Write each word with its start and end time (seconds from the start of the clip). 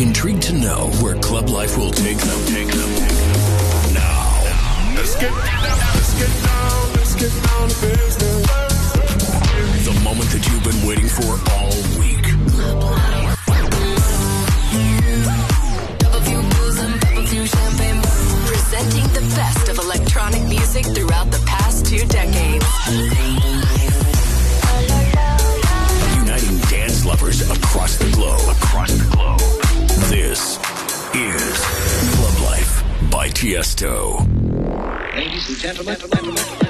Intrigued 0.00 0.42
to 0.44 0.54
know 0.54 0.88
where 1.02 1.14
club 1.16 1.50
life 1.50 1.76
will 1.76 1.90
take 1.90 2.16
them? 2.16 2.46
Take 2.46 2.68
them. 2.68 2.88
Now, 3.92 4.40
let's 4.96 5.14
get 5.14 5.28
down, 5.28 5.78
let's 5.94 6.14
get 6.18 6.32
down, 6.42 6.92
let's 6.94 7.14
get 7.16 7.30
down 7.44 7.68
to 7.68 7.80
business. 7.82 8.46
The 9.84 10.00
moment 10.02 10.30
that 10.30 10.48
you've 10.48 10.64
been 10.64 10.86
waiting 10.88 11.06
for 11.06 11.36
all 11.52 11.76
week. 12.00 12.24
Presenting 18.46 19.06
the 19.12 19.34
best 19.36 19.68
of 19.68 19.78
electronic 19.80 20.42
music 20.48 20.86
throughout 20.86 21.30
the 21.30 21.42
past 21.44 21.84
two 21.84 22.06
decades. 22.06 22.64
Uniting 26.16 26.58
dance 26.70 27.04
lovers 27.04 27.42
across 27.50 27.98
the 27.98 28.10
globe. 28.12 28.40
Across 28.48 28.92
the 28.92 29.04
globe. 29.14 29.59
By 33.20 33.28
Tiesto. 33.28 34.16
Ladies 35.14 35.46
and 35.50 35.58
gentlemen, 35.58 35.94
Everybody 35.94 36.69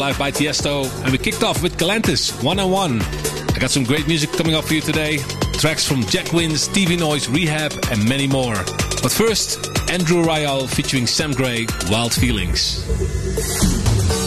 Live 0.00 0.18
by 0.18 0.30
Tiesto, 0.30 0.88
and 1.02 1.12
we 1.12 1.18
kicked 1.18 1.42
off 1.42 1.62
with 1.62 1.76
Galantis, 1.76 2.42
one 2.42 2.58
on 2.58 2.70
one. 2.70 3.02
I 3.02 3.58
got 3.58 3.70
some 3.70 3.84
great 3.84 4.08
music 4.08 4.32
coming 4.32 4.54
up 4.54 4.64
for 4.64 4.72
you 4.72 4.80
today. 4.80 5.18
Tracks 5.52 5.86
from 5.86 6.04
Jack 6.06 6.32
Wins, 6.32 6.68
TV 6.68 6.98
Noise, 6.98 7.26
R3HAB, 7.26 7.92
and 7.92 8.08
many 8.08 8.26
more. 8.26 8.54
But 9.02 9.12
first, 9.12 9.58
Andrew 9.90 10.24
Rayel 10.24 10.66
featuring 10.70 11.06
Sam 11.06 11.32
Gray, 11.32 11.66
Wild 11.90 12.14
Feelings. 12.14 12.82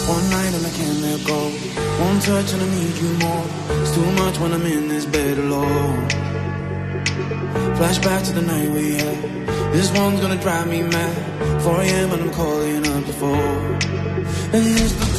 One 0.06 0.30
night 0.30 0.54
and 0.54 0.64
I 0.64 0.70
can't 0.70 1.00
let 1.00 1.26
go. 1.26 1.50
One 1.50 2.20
touch 2.20 2.52
and 2.52 2.62
I 2.62 2.70
need 2.70 2.96
you 3.02 3.10
more. 3.26 3.44
It's 3.82 3.94
too 3.96 4.12
much 4.12 4.38
when 4.38 4.52
I'm 4.52 4.66
in 4.66 4.86
this 4.86 5.06
bed 5.06 5.38
alone. 5.38 6.08
Flashback 7.78 8.24
to 8.28 8.32
the 8.32 8.42
night 8.42 8.70
we 8.70 8.94
had. 8.94 9.74
This 9.74 9.90
one's 9.90 10.20
gonna 10.20 10.40
drive 10.40 10.68
me 10.68 10.82
mad. 10.82 11.62
4 11.62 11.80
a.m. 11.80 12.12
and 12.12 12.22
I'm 12.22 12.32
calling 12.32 12.86
up 12.86 13.04
phone. 13.18 13.74
And 14.54 14.66
it's 14.78 14.92
the 14.92 15.14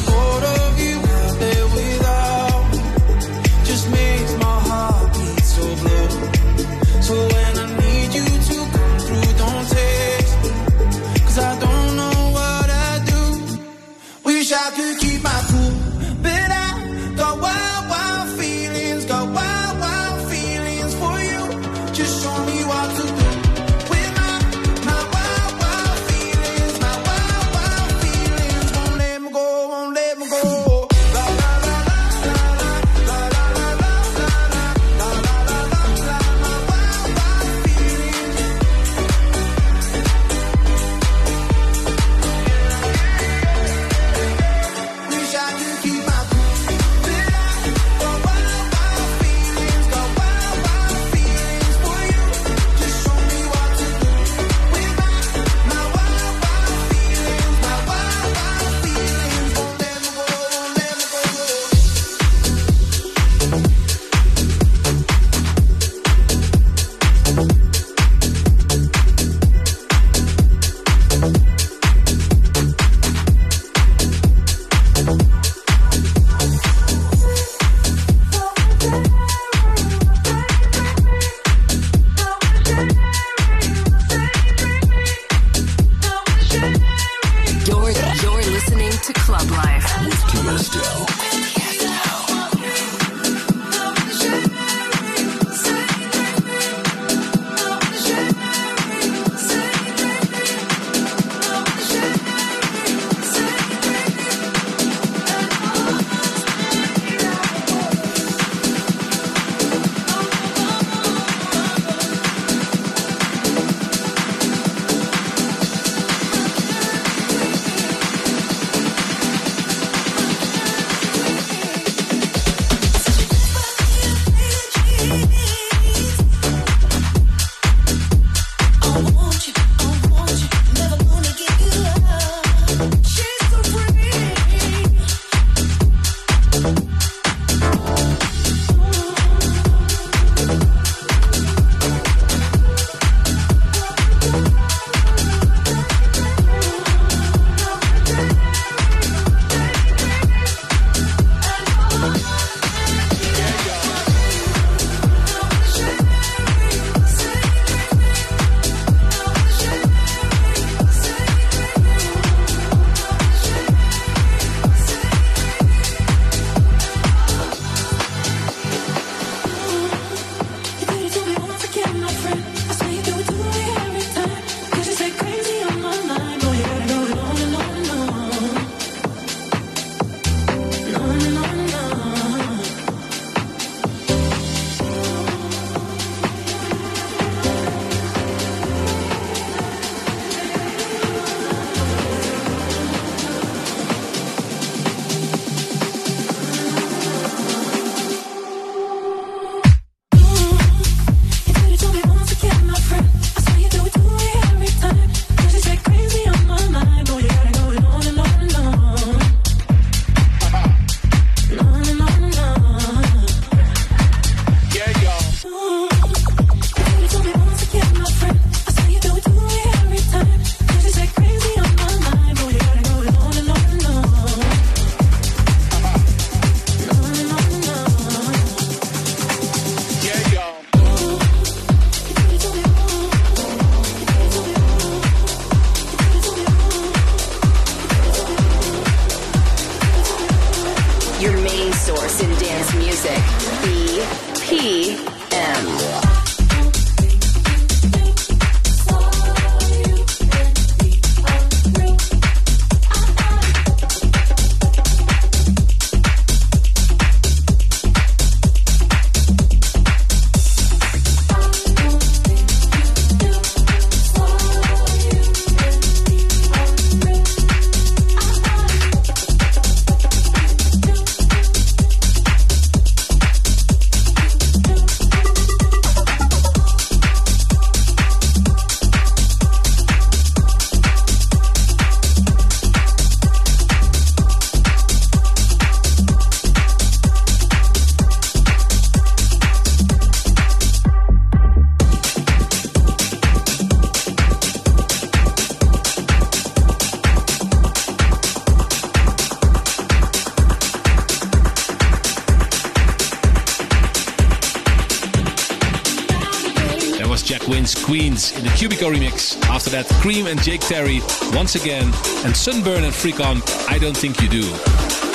in 308.36 308.44
the 308.44 308.50
Qubiko 308.50 308.92
remix. 308.92 309.40
After 309.48 309.70
that, 309.70 309.86
KREAM 310.02 310.26
and 310.30 310.42
Jake 310.42 310.60
Tarry 310.60 311.00
once 311.32 311.54
again, 311.54 311.84
and 312.24 312.34
SNBRN 312.34 312.84
and 312.84 312.94
FREAK 312.94 313.20
ON 313.20 313.42
I 313.68 313.78
Don't 313.78 313.96
Think 313.96 314.20
You 314.20 314.28
Do. 314.28 314.44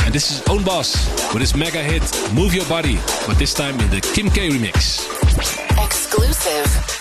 And 0.06 0.14
this 0.14 0.32
is 0.32 0.42
Öwnboss 0.42 1.34
with 1.34 1.42
his 1.42 1.56
mega 1.56 1.82
hit 1.84 2.04
Move 2.34 2.54
Your 2.54 2.66
Body, 2.66 2.98
but 3.28 3.38
this 3.38 3.54
time 3.54 3.80
in 3.80 3.90
the 3.90 4.02
Kim 4.02 4.30
Kaey 4.30 4.50
remix. 4.50 5.08
Exclusive. 5.84 7.01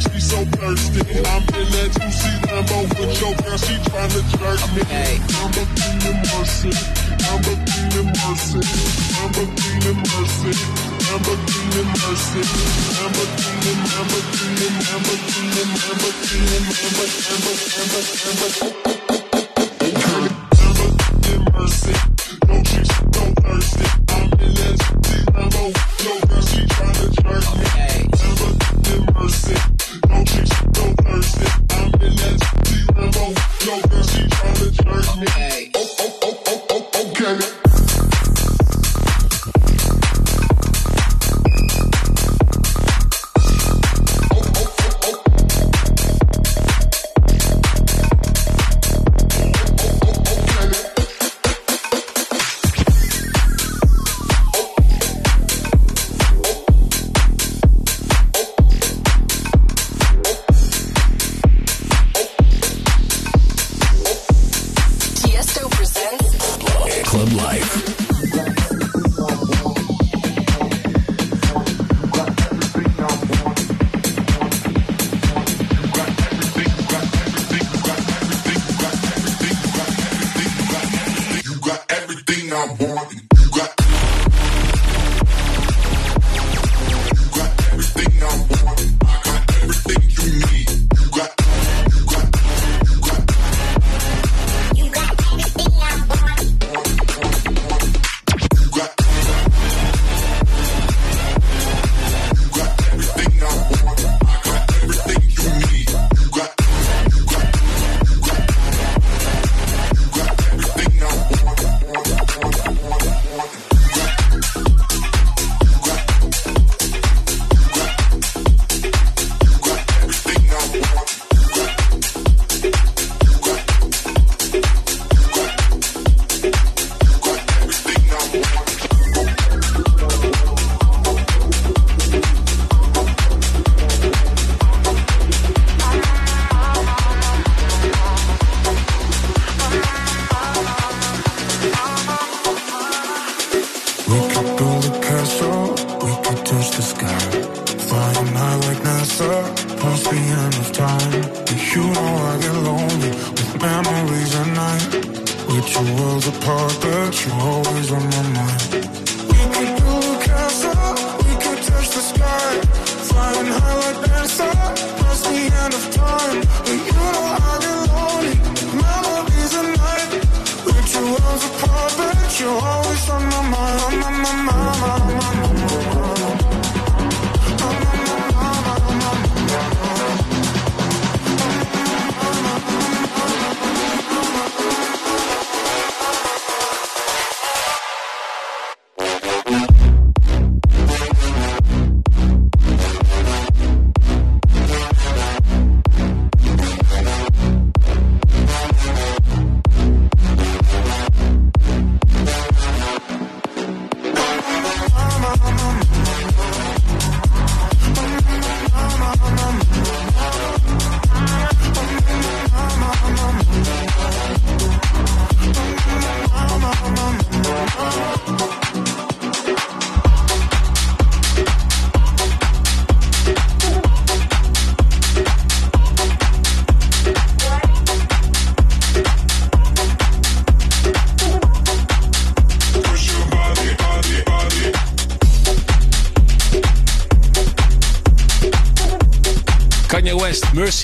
so 0.31 0.39
thirsty. 0.55 1.03
I'm 1.27 1.43
in 1.59 1.67
that 1.75 1.91
juicy 1.91 2.31
Lambo 2.47 2.87
with 2.95 3.19
your 3.19 3.35
girl, 3.43 3.59
she 3.59 3.75
tryna 3.83 4.21
jerk 4.31 4.63
me. 4.71 4.83
I'm 4.87 5.51
a 5.51 5.63
queen 5.75 6.15
mercy. 6.31 6.71
I'm 7.27 7.43
a 7.43 7.59
queen 7.67 8.07
mercy. 8.15 8.63
I'm 9.19 9.35
a 9.35 9.43
queen 9.59 9.99
mercy. 10.07 10.55
I'm 11.11 11.27
a 11.27 11.35
queen 11.51 11.87
mercy. 11.99 12.41
I'm 13.01 13.11
a 13.11 13.27
queen 13.35 13.79
I'm 13.91 14.07
a 14.07 14.23
queen 14.31 14.71
I'm 14.87 15.03
a 15.03 15.19
queen 15.27 15.67
I'm 15.83 15.99
a 15.99 16.15
queen 16.15 16.55
I'm 16.55 16.71
a 16.71 16.99
demon. 17.19 18.87
a. 18.87 19.00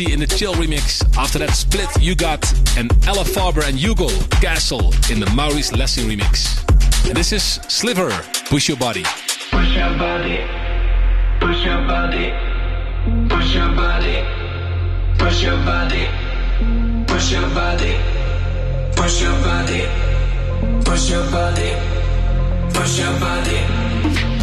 in 0.06 0.20
the 0.20 0.28
CHYL 0.28 0.54
remix. 0.54 1.02
After 1.18 1.40
that, 1.40 1.50
SPLT, 1.50 2.02
You 2.04 2.16
Got, 2.16 2.46
and 2.78 2.92
Alle 3.08 3.24
Farben 3.24 3.68
and 3.68 3.80
HUGEL 3.80 4.12
Castle 4.42 4.94
in 5.12 5.20
the 5.20 5.30
Maurice 5.36 5.72
Lessing 5.74 6.08
remix. 6.08 6.64
And 7.08 7.18
this 7.18 7.32
is 7.32 7.60
SLVR, 7.64 8.46
Push 8.48 8.68
Your 8.68 8.78
Body. 8.78 9.04
Push 9.50 9.76
your 9.76 9.98
body, 9.98 10.38
push 11.40 11.66
your 11.66 11.82
body, 11.88 12.32
push 13.28 13.56
your 13.56 13.70
body, 13.76 14.18
push 15.18 15.42
your 15.42 15.58
body, 15.66 16.08
push 17.08 17.32
your 17.32 17.50
body, 17.56 17.98
push 18.96 19.22
your 19.22 19.32
body, 19.42 19.88
push 20.86 21.10
your 21.10 21.32
body, 21.32 21.72
push 22.74 23.00
your 23.00 23.20
body, 23.20 24.37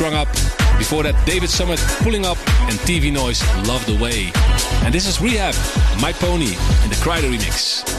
Strung 0.00 0.14
Up. 0.14 0.32
Before 0.78 1.02
that, 1.02 1.26
David 1.26 1.50
Summit, 1.50 1.78
Pulling 2.00 2.24
Up, 2.24 2.38
and 2.70 2.78
TV 2.88 3.12
Noise, 3.12 3.42
Love 3.68 3.84
the 3.84 3.94
Way. 4.02 4.32
And 4.82 4.94
this 4.94 5.06
is 5.06 5.18
R3HAB, 5.18 6.00
My 6.00 6.10
Pony, 6.10 6.56
in 6.84 6.88
the 6.88 6.96
Kryder 7.04 7.30
remix. 7.30 7.89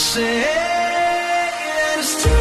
say 0.00 0.44
it's 1.98 2.22
true. 2.22 2.39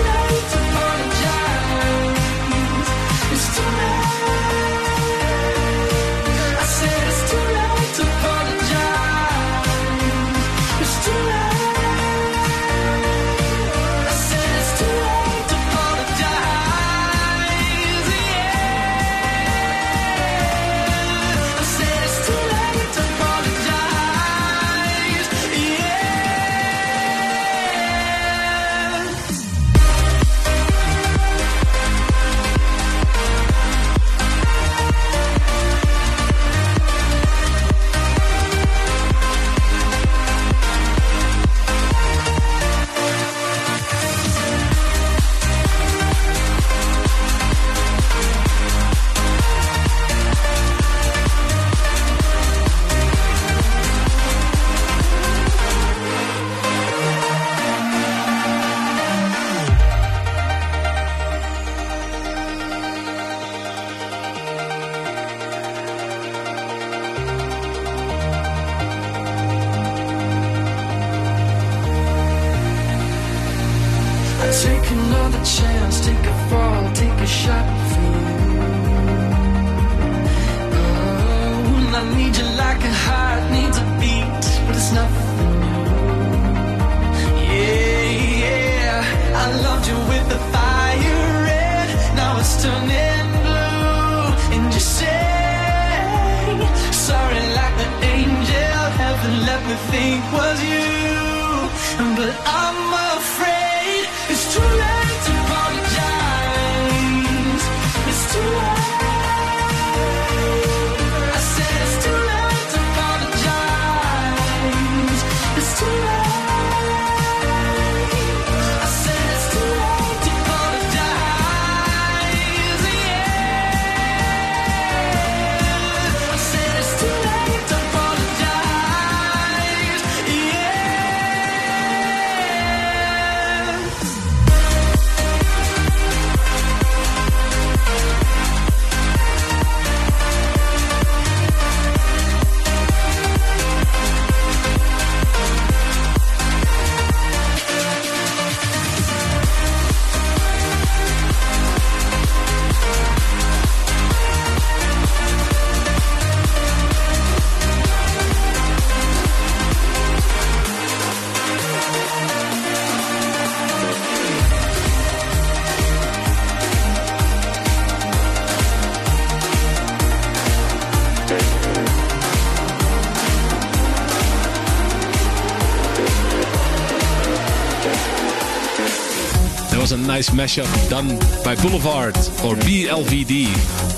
nice 180.20 180.32
mashup 180.32 180.90
done 180.90 181.18
by 181.46 181.56
Boulevard 181.62 182.14
or 182.44 182.56
BLVD. 182.68 183.46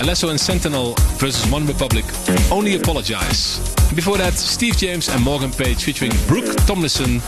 Alesso 0.01 0.29
and 0.29 0.39
Sentinel 0.39 0.93
versus 1.17 1.43
OneRepublic. 1.45 2.05
Only 2.51 2.75
Apologize. 2.75 3.57
Before 3.95 4.17
that, 4.17 4.33
Steve 4.33 4.77
James 4.77 5.09
and 5.09 5.23
Morgan 5.23 5.49
Page 5.51 5.83
featuring 5.83 6.11
Brooke 6.27 6.55
Tomlinson, 6.67 7.21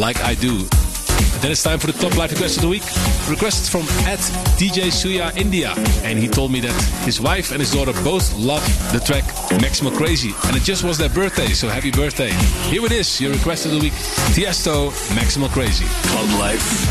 Like 0.00 0.18
I 0.22 0.34
Do. 0.34 0.50
And 0.50 1.42
then 1.42 1.50
it's 1.50 1.62
time 1.62 1.78
for 1.78 1.88
the 1.88 1.92
top 1.92 2.16
live 2.16 2.30
request 2.30 2.56
of 2.56 2.62
the 2.62 2.68
week. 2.68 2.84
Requests 3.28 3.68
from 3.68 3.82
at 4.08 4.18
DJ 4.56 4.88
Suya 4.88 5.36
India. 5.36 5.74
And 6.02 6.18
he 6.18 6.26
told 6.26 6.50
me 6.50 6.60
that 6.60 6.72
his 7.04 7.20
wife 7.20 7.50
and 7.50 7.60
his 7.60 7.70
daughter 7.70 7.92
both 8.02 8.34
love 8.38 8.64
the 8.92 9.00
track 9.00 9.24
Maximal 9.60 9.94
Crazy. 9.94 10.32
And 10.44 10.56
it 10.56 10.62
just 10.62 10.84
was 10.84 10.96
their 10.96 11.10
birthday, 11.10 11.48
so 11.48 11.68
happy 11.68 11.90
birthday. 11.90 12.30
Here 12.70 12.84
it 12.86 12.92
is, 12.92 13.20
your 13.20 13.32
request 13.32 13.66
of 13.66 13.72
the 13.72 13.78
week. 13.78 13.92
Tiesto, 14.32 14.90
Maximal 15.14 15.50
Crazy. 15.50 15.84
Club 16.08 16.40
Life. 16.40 16.87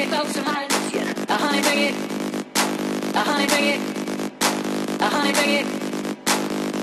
A 0.00 0.02
honey 1.36 1.60
bring 1.60 1.78
it. 1.78 1.94
A 3.14 3.20
honey 3.20 3.46
bring 3.46 3.66
it. 3.68 3.80
A 4.98 5.04
honey 5.04 5.32
bring 5.32 5.50
it. 5.50 5.66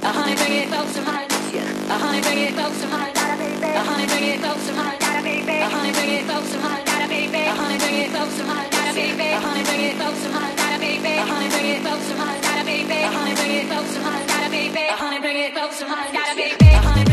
A 0.03 0.07
honey 0.07 0.35
bring 0.35 0.53
it 0.53 0.71
up 0.71 0.87
some 0.87 1.03
heights. 1.03 1.33
Yeah. 1.51 1.65
A 1.89 1.97
honey 1.97 2.21
bring 2.21 2.37
it. 2.37 2.53
A 2.53 2.61
honey 2.61 4.05
bring 4.05 4.29
it. 4.29 4.43
A 4.43 5.65
honey 5.65 5.91
bring 5.93 6.13
it. 6.13 6.21
A 6.21 6.29
honey 6.29 6.59
bring 6.77 7.09
it. 7.09 7.33
A 7.47 7.49
honey 7.49 7.81
bring 7.81 7.97
it. 7.97 8.13
A 9.33 9.41
honey 9.41 9.63
bring 9.63 9.81
it. 9.81 9.97
A 14.87 14.95
honey 14.95 15.19
bring 15.19 15.37
it. 15.37 15.55
A 15.55 15.65
honey 15.65 16.93
bring 16.93 17.01
it 17.01 17.06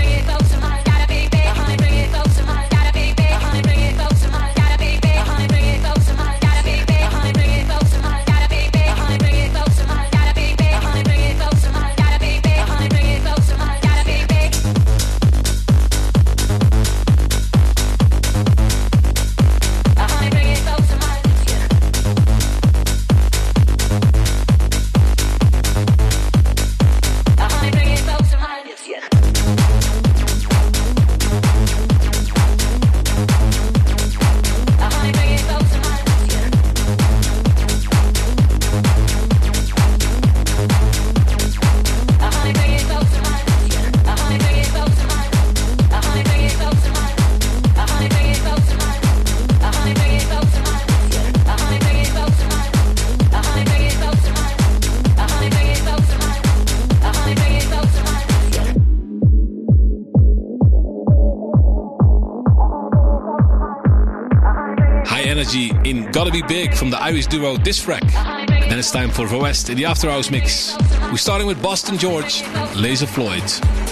Big 66.49 66.75
from 66.75 66.91
the 66.91 67.01
Irish 67.01 67.27
duo 67.27 67.57
Disfreq. 67.57 68.03
And 68.15 68.71
then 68.71 68.79
it's 68.79 68.91
time 68.91 69.11
for 69.11 69.27
the 69.27 69.39
West 69.39 69.71
in 69.71 69.77
the 69.77 69.85
After 69.85 70.11
Hours 70.11 70.31
mix. 70.31 70.77
We're 71.11 71.17
starting 71.17 71.47
with 71.47 71.63
Boston 71.63 71.97
George, 71.97 72.43
Lazer 72.75 73.09
Floyd. 73.09 73.84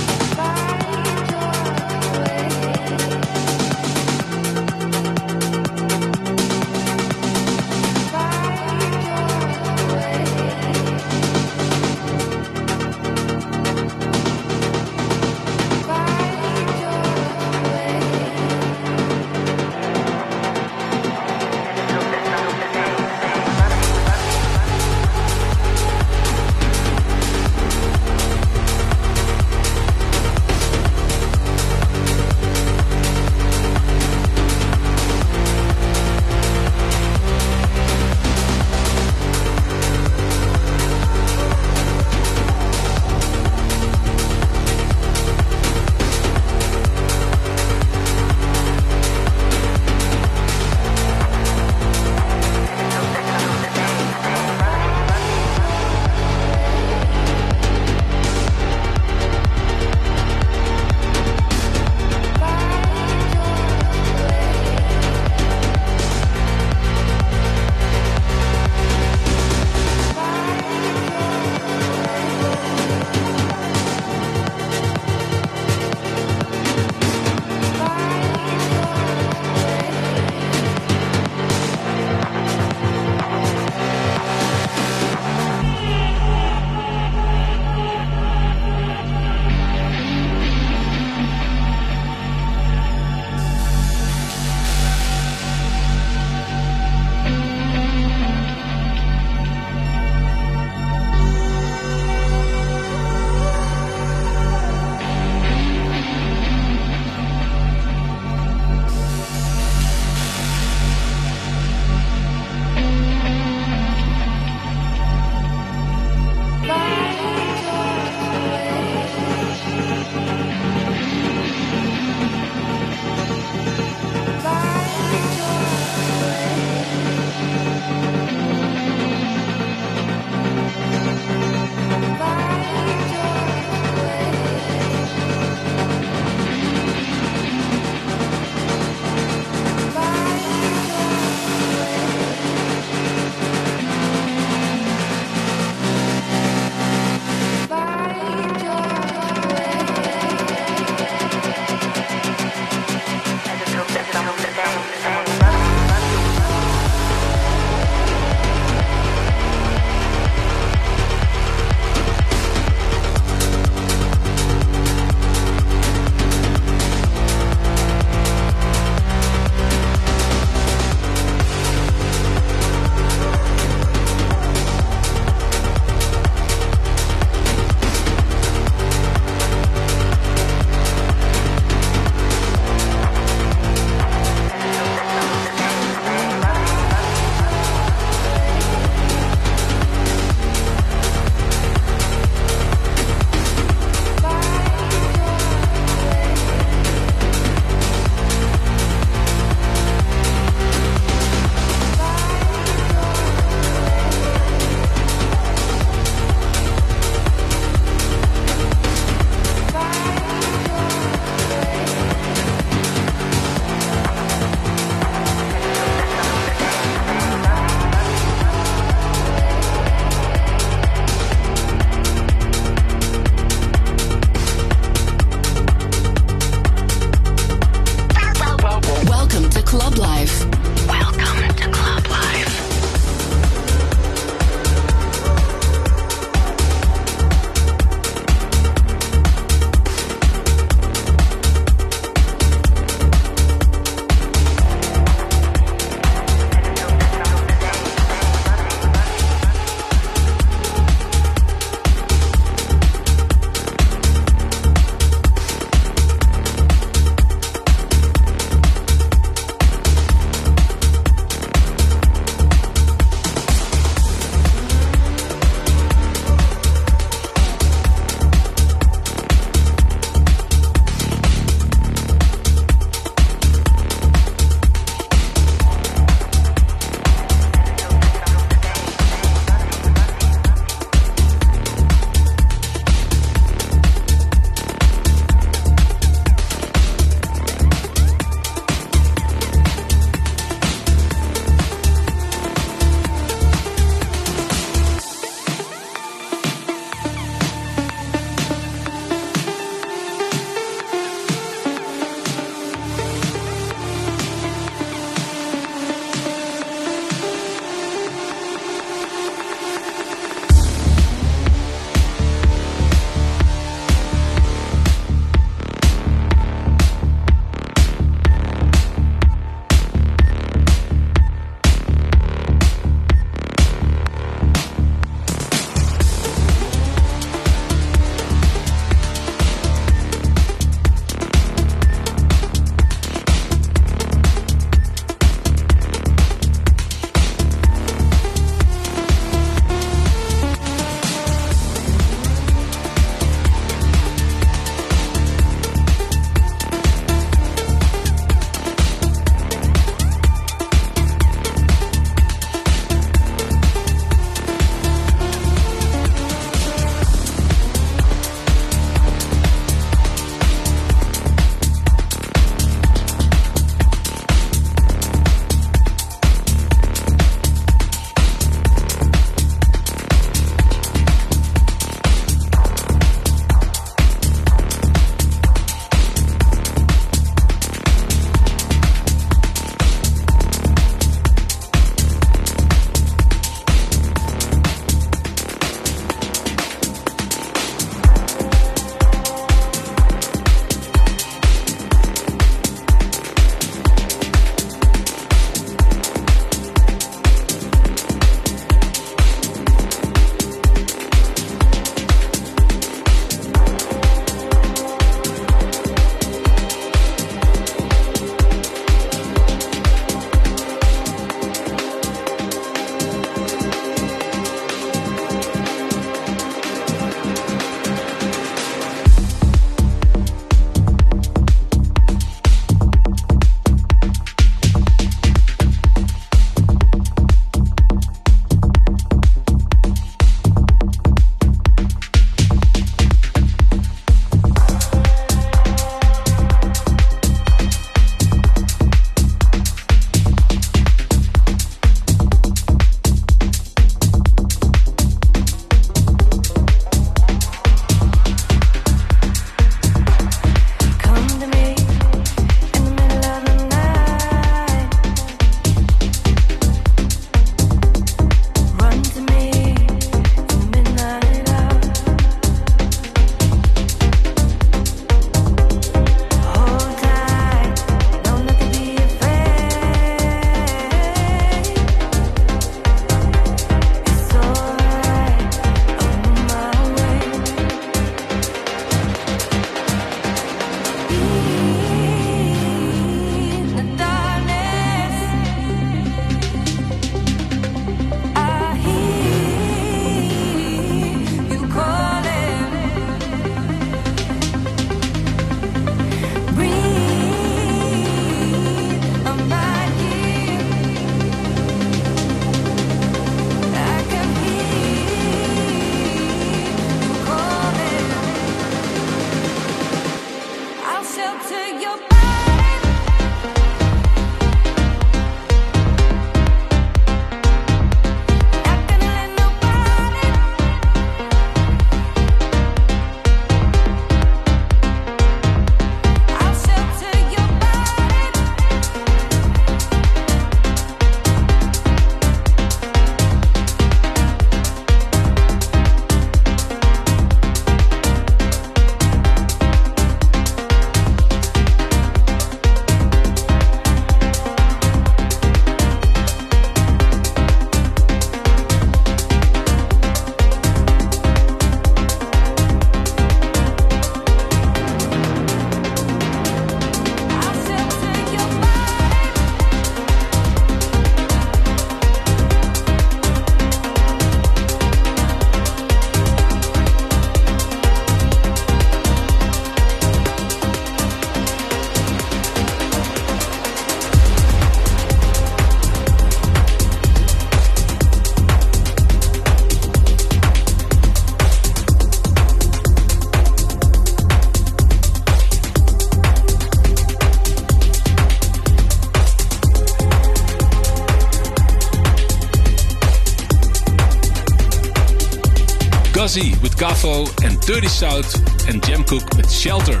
With 596.32 596.78
Kafo 596.78 597.28
and 597.44 597.60
Dirty 597.60 597.88
South 597.88 598.34
and 598.66 598.82
Jem 598.82 599.04
Cooke 599.04 599.28
with 599.36 599.52
Shelter. 599.52 600.00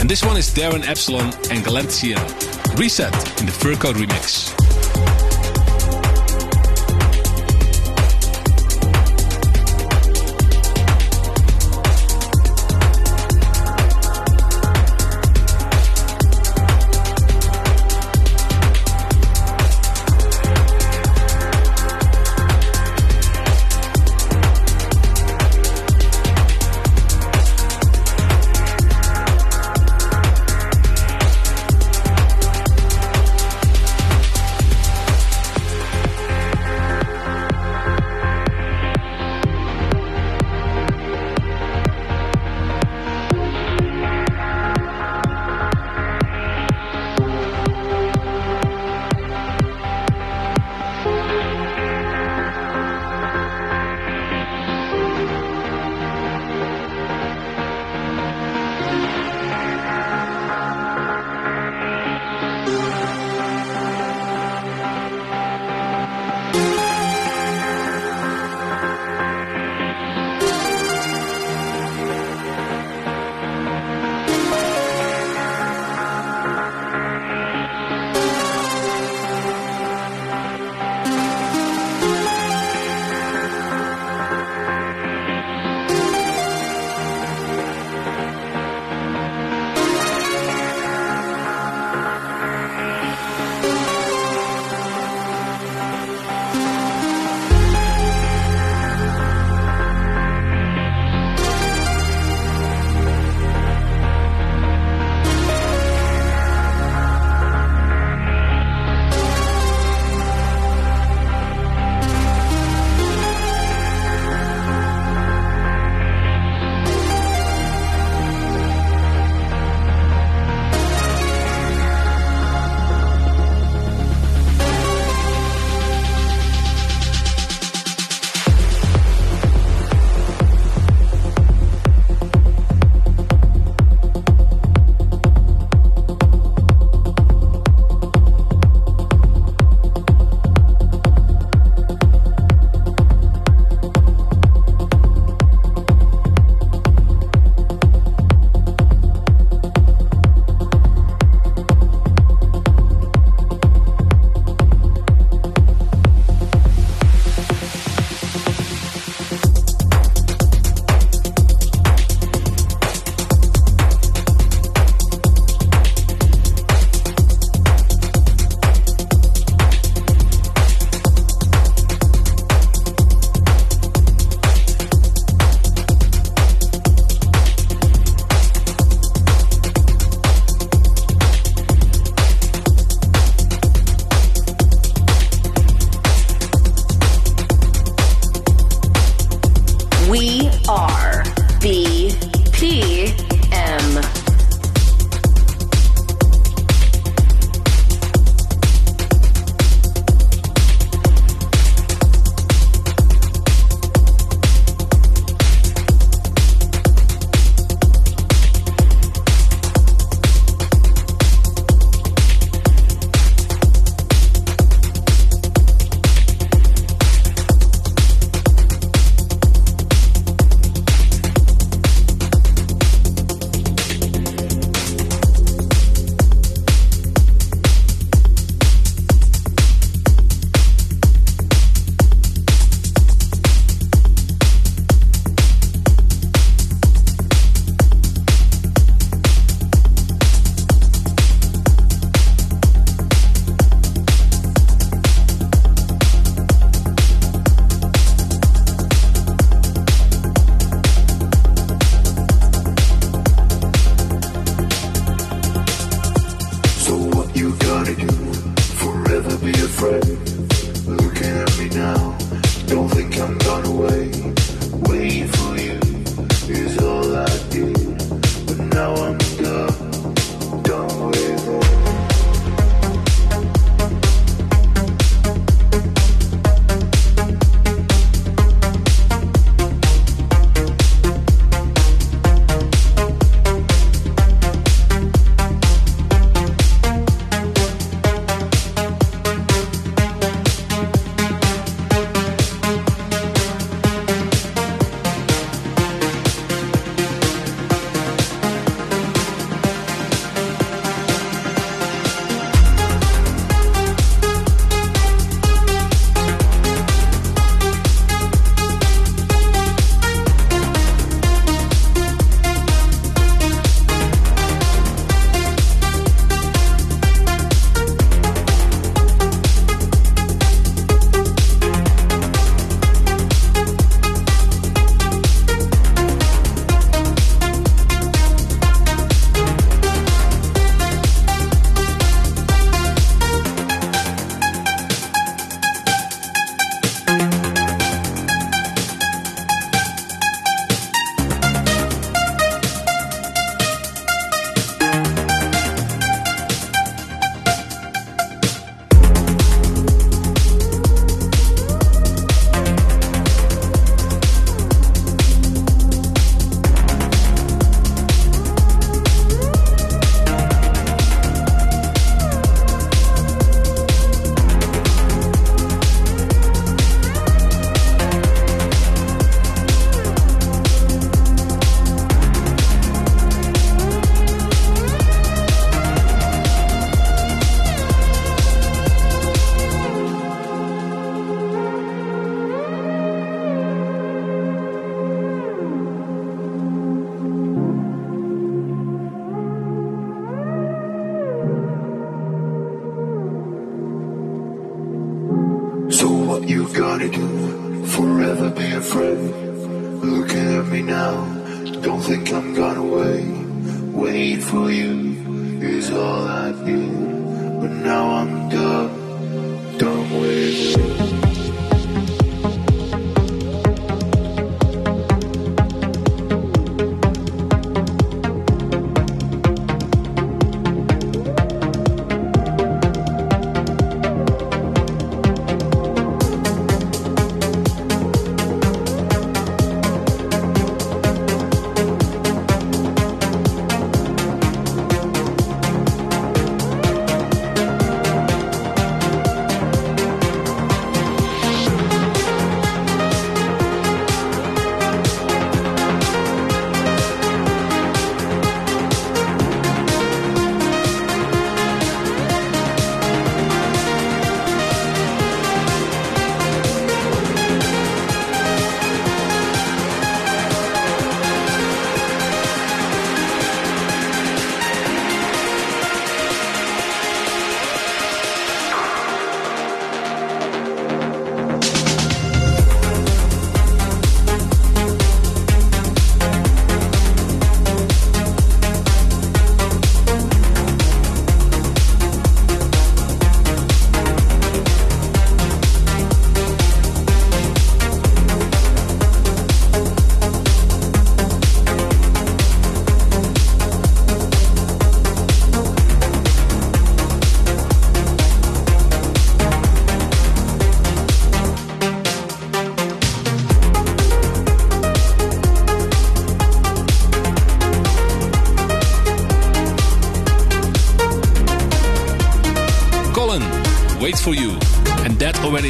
And 0.00 0.10
this 0.10 0.24
one 0.24 0.36
is 0.36 0.52
Darin 0.52 0.82
Epsilon 0.82 1.26
and 1.52 1.64
Galestian. 1.64 2.18
Reset 2.76 3.14
in 3.38 3.46
the 3.46 3.52
Fur 3.52 3.76
Coat 3.76 3.94
remix. 3.94 4.57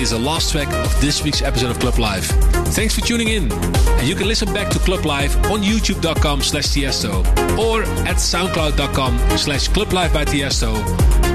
Is 0.09 0.13
the 0.13 0.19
last 0.19 0.53
track 0.53 0.73
of 0.73 1.01
this 1.03 1.23
week's 1.23 1.43
episode 1.43 1.71
of 1.71 1.79
Club 1.81 1.99
Life. 1.99 2.29
Thanks 2.69 2.95
for 2.95 3.03
tuning 3.03 3.29
in. 3.29 3.53
And 3.53 4.09
you 4.09 4.15
can 4.15 4.27
listen 4.27 4.51
back 4.55 4.71
to 4.71 4.79
Club 4.79 5.05
Life 5.05 5.37
on 5.51 5.61
youtube.com 5.61 6.41
slash 6.41 6.69
Tiesto 6.69 7.19
or 7.59 7.83
at 7.83 8.17
soundcloud.com 8.17 9.19
slash 9.37 9.69
Club 9.69 9.93
Life 9.93 10.15
by 10.15 10.25
Tiesto 10.25 10.73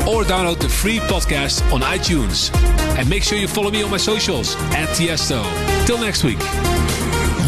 or 0.07 0.23
download 0.23 0.57
the 0.57 0.67
free 0.67 0.97
podcast 0.97 1.61
on 1.71 1.81
iTunes. 1.81 2.51
And 2.97 3.07
make 3.07 3.21
sure 3.21 3.37
you 3.37 3.47
follow 3.47 3.69
me 3.69 3.83
on 3.83 3.91
my 3.91 3.97
socials 3.97 4.55
at 4.73 4.89
Tiesto. 4.89 5.43
Till 5.85 5.99
next 5.99 6.23
week. 6.23 6.39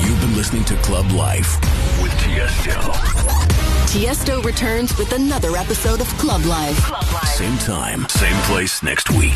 You've 0.04 0.22
been 0.22 0.36
listening 0.36 0.64
to 0.66 0.76
Club 0.84 1.10
Life 1.10 1.60
with 2.04 2.12
Tiesto. 2.20 2.76
Tiesto 3.88 4.44
returns 4.44 4.96
with 5.00 5.12
another 5.12 5.58
episode 5.58 6.02
of 6.02 6.08
Club 6.20 6.46
Life. 6.46 6.78
Same 7.30 7.58
time, 7.58 8.08
same 8.10 8.40
place 8.44 8.84
next 8.84 9.10
week. 9.10 9.34